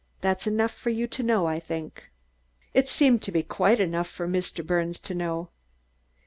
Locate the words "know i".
1.21-1.59